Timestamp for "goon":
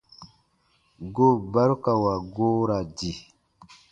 1.13-1.35